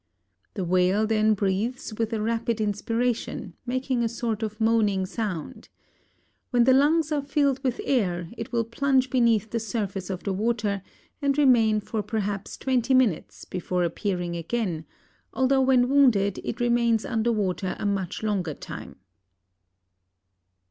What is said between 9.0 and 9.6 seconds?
beneath the